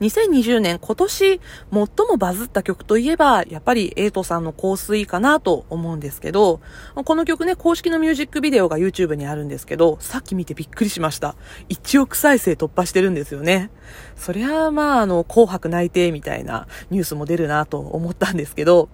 [0.00, 6.60] 2020年今年最もバズった曲といえば、やっぱりエイトさんの香水かなと思うんですけど、
[6.94, 11.34] この曲ね、公式のミュージックビデオが YouTube にあるんですけど、さっき見てびっくりしました。
[11.70, 13.70] 1億再生突破してるんですよね。
[14.16, 18.88] そりゃあ、まあ、あの、紅白内定みたいなニュースも出るなと思ったんですけど、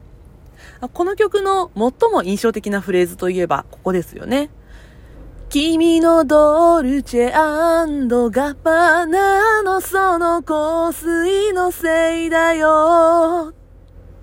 [0.93, 4.51] この曲の最も印象的なフレーズといえば、ここですよね。
[5.53, 13.53] 君のドルチェガッバナのその香水のせいだよ。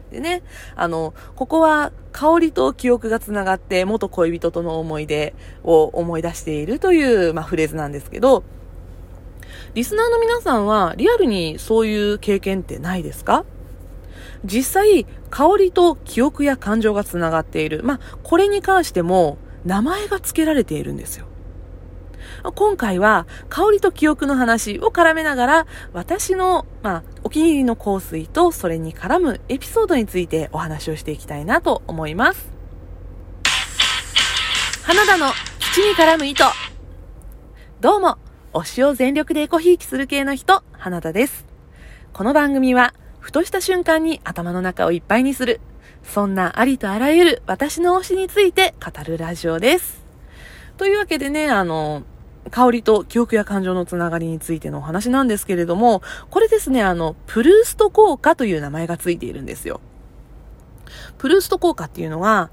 [0.10, 0.42] でね、
[0.76, 8.44] あの、ここは香りと記憶がつながって元恋人との思い出を思い出しているという、まあ、フレーズなんですけど、
[9.76, 13.46] リスナーの皆さんはリアルにそういう経験ってないですか？
[14.46, 17.84] 実際、香りと記憶や感情がつながっている。
[17.84, 21.26] まあ、これに関しても、名前が付けられているんですよ。
[22.56, 32.52] 今回は香りと記憶の話を絡めながら私の、まあ、お気に入りの香水とそれに絡むエピソードについてお話をしていきたいなと思います。
[34.84, 36.44] 花田の土に絡む糸。
[37.80, 38.18] どうも、
[38.54, 41.46] 推しを全力でエコひいきする系の人、花田です。
[42.12, 45.62] この番組は、ふとした瞬間に頭の中をいっぱいにする、
[46.10, 50.04] そんなありとあらゆる私の推しについて語るラジオです。
[50.78, 52.02] というわけでね、あの、
[52.50, 56.02] 香りと記憶や感情のつながりについてのお話なんですけれども、
[56.32, 59.82] これですね、あの、プルースト効果という名前がついているんですよ。
[61.20, 62.50] プルースト効果っていうのは、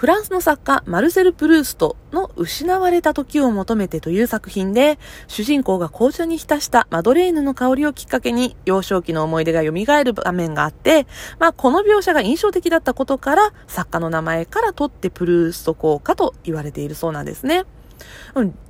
[0.00, 4.98] フランスの作家マルセル・プルーストの失われた時を求めてという作品で、
[5.28, 11.06] 主人公が紅茶に浸したマドレーヌの香りをきっかけに幼少期の思い出が蘇る場面があって、
[11.38, 17.64] まあこの描写が印象的だったことから作家の名前から取ってプルースト効果と言われているそうなんですね。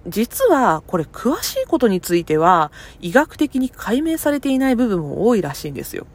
[0.08, 6.08] 実はこれ詳しいことについては医学的に解明されていない部分も多いらしいんですよ。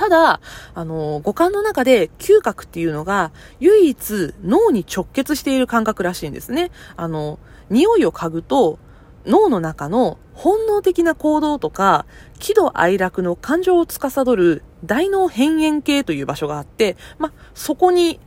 [0.00, 0.40] ただ、
[0.74, 6.70] あの、五感の中で嗅覚っていうのが唯一脳に直結している感覚らしいんですね。
[6.96, 7.38] あの、
[7.68, 8.78] 匂いを嗅ぐと
[9.26, 12.06] 脳の中の本能的な行動とか
[12.38, 18.18] 喜怒哀楽の感情を司る大脳辺縁系という場所があって、まそこに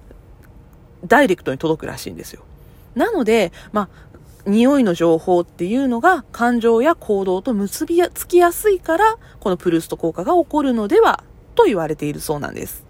[1.03, 2.43] ダイレクトに届くらしいんですよ。
[2.93, 12.83] なので、まあ、匂いの情報っていうのが感情や行動と結びつきやすいから、このプルースト効果が起こるのではと言われているそうなんです。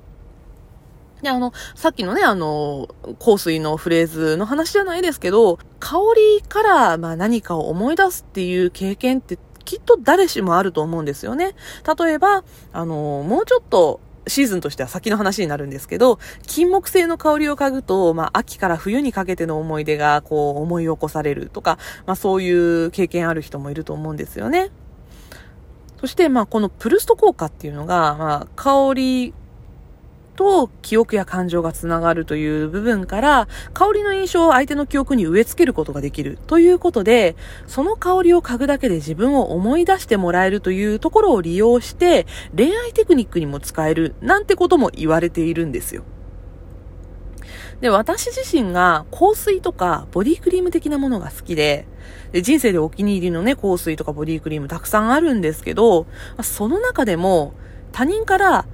[1.22, 2.90] で、あの、さっきのね、あの、
[3.24, 5.98] 香水のフレーズの話じゃないですけど、香
[6.38, 11.56] りから、まあ何かを思い出すっていう経験ってきっと誰しもあると思うんですよね。
[11.98, 12.44] 例えば、
[12.74, 24.72] あの、もうちょっとシーズンとしては先の話になるんですけど、金木犀の香りを嗅ぐと、まあ、秋から冬にかけての思い出が、こう、思い起こされるとか、まあ、そういう経験ある人もいると思うんですよね。
[26.04, 29.34] そして、まあ、このプルスト効果っていうのが、まあ、香り
[30.36, 37.38] と記憶や感情がつながるという部分から、香りの印象を相手の記憶に植え付けることができるということで、
[37.68, 46.04] その香りを嗅ぐだけで自分を思い出してもらえるというところを利用して、恋愛テクニックにも使えるなんてことも言われているんですよ。
[47.80, 51.88] で、私自身が香水とかボディクリーム的なものが好きで、
[52.32, 56.08] で人生でお気に入りのね、香水とかボディクリームたくさんあるんですけど、
[56.42, 57.54] その中でも
[57.92, 58.66] 他人から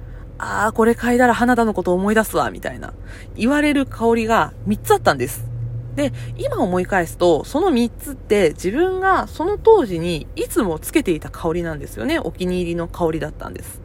[0.42, 2.94] ああ、これ嗅いだら花田のこと思い出すわ、みたいな、
[3.36, 5.46] 言われる香りが3つあったんです。
[5.96, 12.18] で、今思い返すと、その3つって自分がその当時にいつもつけていた香りなんですよね。
[12.18, 13.82] お気に入りの香りだったんです。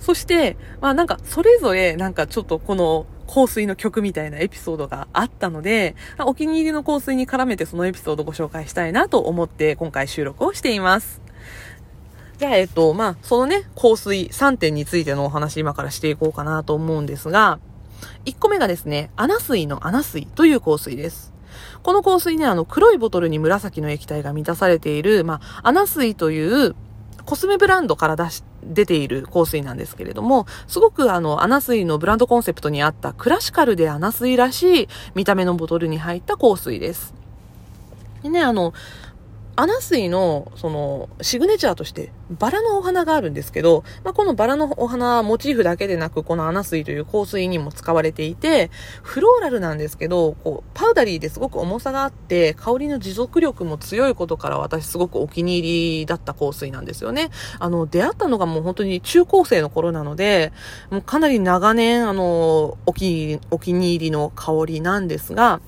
[0.00, 11.20] そして、まあなんかそれぞれなんかちょっとこの香水の曲みたいなエピソードがあったので、お気に入りの香水に絡めてそのエピソードをご紹介したいなと思って今回収録をしています。
[12.38, 17.58] じゃあ、えっと、まあ、そのね、香水3点についてのお話今からしていこうかなと思うんですが、
[18.26, 21.32] 1個目がですね、アナ水のアナ水という香水です。
[21.82, 26.76] この香水ね、あの、黒いボトルに紫の液体が満たされている、まあ、アナ水という
[27.24, 37.14] コスメブランドから出し、出ている香水なんですけれども、すごくあの、 ANNA SUI のブランドコンセプトにあったクラシカルで ANNA SUI らしい見た目のボトルに入った香水です。
[38.22, 38.72] でね、あの、
[39.58, 48.70] ANNA SUI の、その、シグネチャーとして、バラのお花があるんですけど、まあ、このバラのお花モチーフだけでなく、この ANNA SUI という香水にも使われていて、
[49.02, 57.30] フローラルなんですけど、こう、パウダリーですごく重さがあって、香りの持続力も強いことから私すごくお気に入りだった香水なんですよね。
[57.58, 60.52] あの、出会ったのがもう本当に中高生の頃なので、
[60.90, 65.60] もうかなり長年、あの、お気お気に入りの香りなんですが、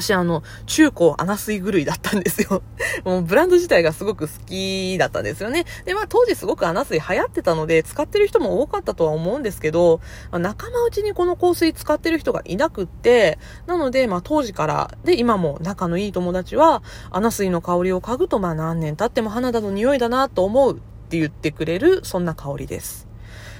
[0.00, 2.62] 私あの、中高アナスイ狂いだったんですよ。
[3.04, 5.64] もうブランド自体がすごく好きだったんですよね。
[5.84, 10.00] で、まあ当時すごくアナスイ流行ってたので、使ってる人も多かったとは思うんですけど、
[10.30, 20.76] ま、仲間内にこの香水使ってる人がいなくって、なので、まあ当時から、で、今も仲のいい友達は、アナスイの香りを嗅ぐと、まあ何年経っても花田の匂いだなと思うっ
[21.08, 23.06] て言ってくれる、そんな香りです。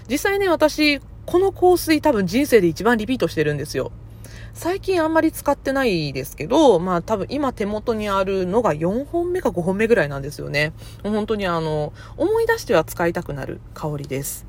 [0.09, 3.91] 実際ね、私、この香水多分人生で一番リピートしてるんですよ。
[4.57, 10.73] 最近あんまり使ってないですけど、まあ多分今手元にあるのが4本目か5本目ぐらいなんですよね。
[11.03, 14.47] 本当にあの、思い出しては使いたくなる香りです。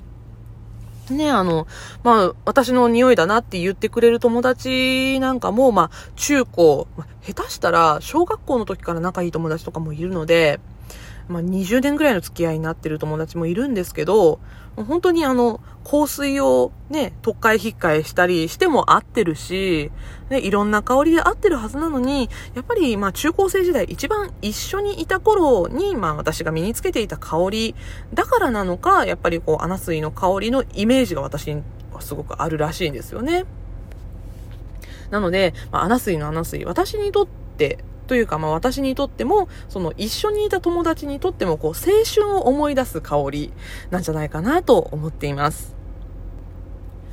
[1.09, 1.67] ね、あの、
[2.03, 6.87] まあ、私の匂いだなって言ってくれる友達なんかも、まあ、中高、
[7.21, 10.61] 下手したら小学校の時から仲いい友達とかもいるので、
[11.27, 14.39] まあ、20年ぐらいの付き合いになってる友達もいるんですけど、
[14.83, 19.91] 本当にあの、香水をね、特会引っかえしたりしても合ってるし、
[20.29, 27.75] ね、いろんな香りで合ってるはずなのに、やっぱりまあ中高生時代一番一緒にいた頃に、まあ私が身につけていた香り
[28.13, 33.45] だからなのか、やっぱりこう、アナスイの香りのイメージが私にはすごくあるらしいんですよね。
[35.09, 37.27] なので、まあ、アナスイのアナスイ、私にとっ
[37.57, 43.53] てというか、まあ私にとっても、その一緒にいた友達にとっても、こう、青春を思い出す香り
[43.91, 45.75] なんじゃないかなと思っています。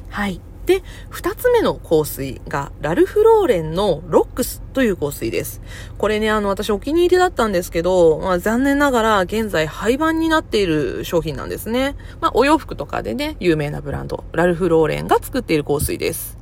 [0.08, 0.40] はい。
[0.66, 5.60] で、二つ目の香水が、ラルフローレンのロックスという香水です。
[5.98, 11.96] これね、あの、私お気に入りだったんですけど、まあ残念ながら現在廃盤になっている商品なんですね。
[12.20, 16.38] まあお洋服とかでね、有名なブランド、ラルフローレンが作っている香水です。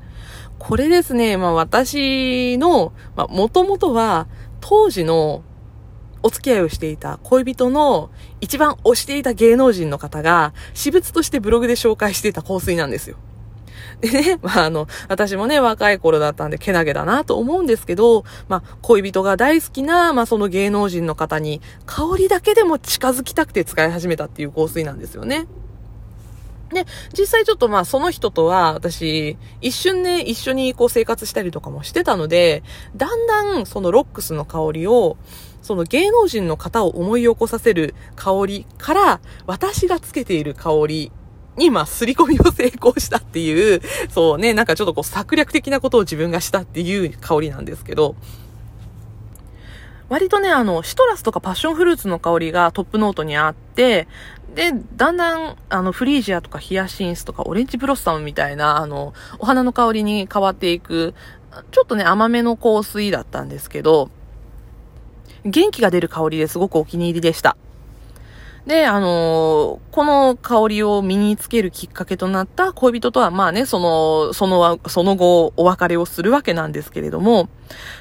[0.61, 4.29] これですね、まあ私の、まあもともとは
[4.63, 5.43] 当時の
[6.23, 8.11] お付き合いをしていた恋人の
[8.41, 13.17] 一番推していた芸能人の方が私物としてブログで紹介していた香水なんですよ。
[14.01, 25.47] でね、 まあ、あの、私もね、若い頃だったんで、けなげだなと思うんですけど、まあ、恋人が大好きな、まあ、その芸能人の方に、香りだけでも近づきたくて使い始めたっていう香水なんですよね。
[26.73, 26.87] で、
[27.17, 32.63] 実際ちょっとまあその人とは私、一瞬ね、一緒にこう生活したりとかもしてたので、
[32.97, 35.17] だんだんそのロックスの香りを、
[35.63, 41.13] その芸能人の方を思い起こさせる香りから、私がつけている香り
[41.57, 43.81] に、まあ、すり込みを成功したっていう、
[44.11, 48.17] そうね、なんかちょっとこう策略的なことを自分がしたっていう香りなんですけど、
[50.13, 54.07] 割とね、あの、シトラスとかパッションフルーツの香りがトップノートにあって、
[54.55, 61.15] で、だんだん、あの、フリージアとかヒヤシンスとかオレンジブロッサムみたいな、あの、お花の香りに変わっていく、
[61.71, 64.11] ちょっとね、甘めの香水だったんですけど、
[65.47, 67.57] 元気が出る香りですごくお気に入りでした。
[68.67, 77.49] で、あのー、この香りを身につけるきっかけとなった恋人とは、まあね、その、その、その後、お別れをするわけなんですけれども、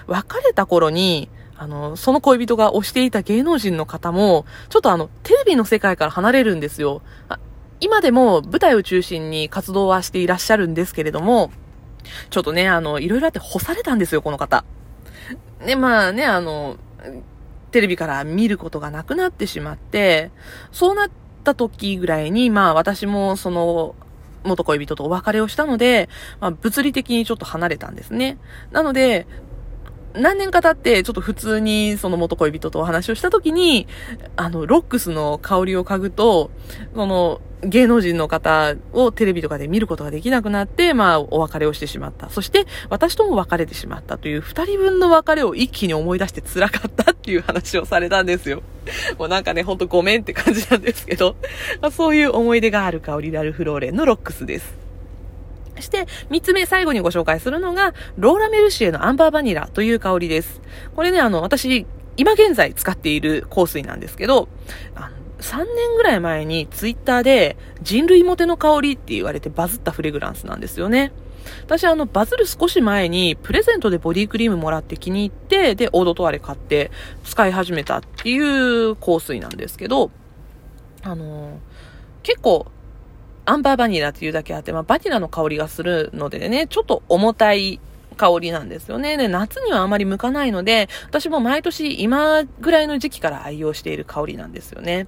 [0.07, 1.29] 別れた頃に、
[1.61, 7.03] あの、その恋人が推していた芸能人の方も、ちょっとあの、テレビの世界から離れるんですよ。
[7.79, 11.51] 今でも舞台を中心に活動はしていらっしゃるんですけれども、
[12.31, 14.65] ちょっとね、あの、いろいろあって干されたんですよ、この方。
[15.63, 16.77] で、まあね、あの、
[17.69, 20.31] テレビから見ることがなくなってしまって、
[20.71, 21.09] そうなっ
[21.43, 23.93] た時ぐらいに、まあ私もその、
[24.43, 26.09] 元恋人とお別れをしたので、
[26.39, 28.39] まあ物理的にちょっと離れたんですね。
[28.71, 29.27] なので、
[30.13, 33.87] 何年か経って、ちょっと普通にその元恋人とお話をした時に、
[34.35, 36.51] あの、ロックスの香りを嗅ぐと、
[36.93, 42.29] その、芸能人の方をテレビとかで見ることができなくなって、まあ、お別れをしてしまった。
[42.29, 48.63] そして、私とも別れてしまったという二人分の別れを一気に思い出して辛かったっていう話をされたんですよ。
[49.19, 51.35] もうなんかね、ほんとごめんって感じなんですけど、
[51.81, 54.90] まあ、そういう思い出がある香りであるフローレンのロックスです。
[55.75, 60.61] そして、三つ目最後にご紹介するのが、ローラ・メルシエのアンバーバニラという香りです。
[60.95, 61.85] これね、あの、私、
[62.17, 64.47] 今現在使っている香水なんですけど、
[64.95, 71.11] あの3年ぐらい前にツイッターで人類モテの香りって言われてバズったフレグランスなんですよね。
[71.65, 76.91] 私あのバズる少し前にプレゼントでボディクリームもらって気に入って、で、オードトワレ買って
[77.23, 80.11] 使い始めたっていう香水なんですけど、
[81.01, 81.51] あのー、
[82.21, 82.67] 結構
[83.45, 87.79] アンバーバニラっていうだけあって、まあ、バニラの香りがするのでね、ちょっと重たい
[88.17, 89.17] 香りなんですよね。
[89.17, 95.07] で、夏にはあまり向かないので、私も毎年今ぐらいの時期から愛用している香りなんですよね。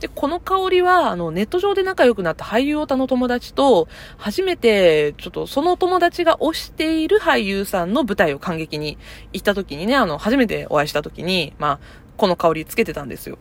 [0.00, 8.98] で、この香りは、あの、ネット上で仲良くなった俳優オタの友達と、初めて、ちょっとその友達が推している俳優さんの舞台を感激に
[9.32, 11.78] 行った時にね、あの、初めてお会いした時に、まあ、
[12.16, 13.38] この香りつけてたんですよ。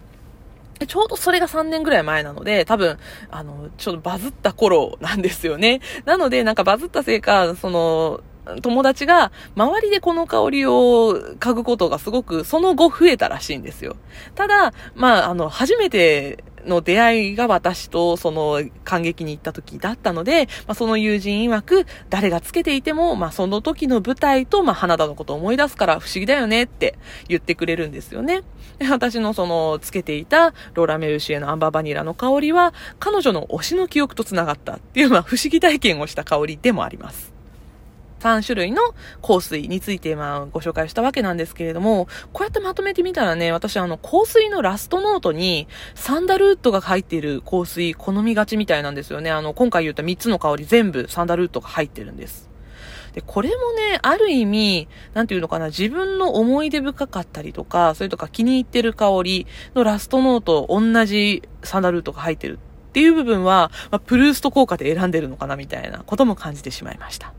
[0.85, 2.99] ちょうどそれが3年ぐらい前なので、多分、
[3.31, 5.81] あの、ちょっとバズった頃なんですよね。
[6.05, 8.21] なので、なんかバズったせいか、その、
[8.61, 13.97] 友達が周りでこの香りを嗅ぐことがすごくその後増えたらしいんですよ。
[14.35, 26.97] ただ、まあ、あの、初めての出会いが私とその感激に行った時だったので、まあ、その友人曰く、誰がつけていても、まあ、その時の舞台と、まあ、花田のことを思い出すから不思議だよねって
[27.27, 28.43] 言ってくれるんですよね。
[28.77, 37.36] で私のそのつけていたローラ・メルシエのアンバーバニラの香りは、彼女の推しの記憶と繋がったっていう、まあ、不思議体験をした香りでもあります。
[38.19, 38.81] 3種類の
[39.25, 49.31] 香水についてまあご紹介したわけなんですけれども、こうやってまとめてみたらね、私あの香水のラストノートにサンダルウッドが入っている香水好みがちみたいなんですよね。
[49.31, 52.49] あの今回言った3つの香り全部サンダルウッドが入ってるんです。
[53.17, 67.33] で、これもね、ある意味、なんていうのかな、自分の思い出深かったりとか、それとか気に入ってる香りのラストノート同じサンダルウッドが入ってるっていう部分は、まあ、プルースト効果で選んでるのかなみたいなことも感じてしまいました。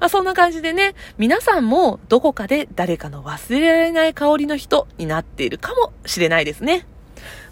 [0.00, 6.86] まあ、そんな感じでね、皆さんもどこかで誰かの忘れられない香りの人になっているかもしれないですね。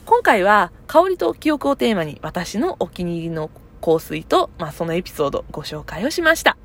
[0.04, 3.50] 今回は香りと記憶をテーマに私のお気に入りの
[3.82, 6.56] 香水と、まあ、そのエピソードご紹介をしました。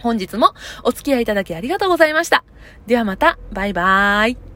[0.00, 2.44] 本日もお付き合いいただきありがとうございました。
[2.86, 4.51] ではまた、バイバーイ。